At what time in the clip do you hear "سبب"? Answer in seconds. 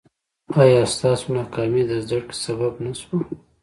2.43-2.73